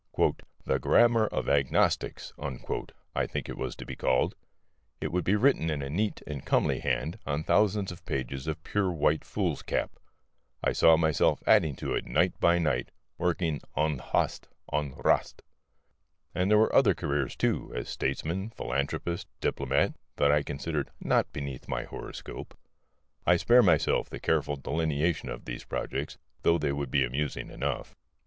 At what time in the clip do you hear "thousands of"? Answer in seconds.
7.43-8.03